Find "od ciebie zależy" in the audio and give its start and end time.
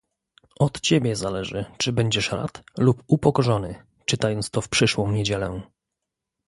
0.59-1.65